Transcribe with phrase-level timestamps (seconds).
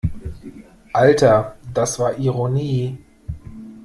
[0.95, 2.97] Alter, das war Ironie!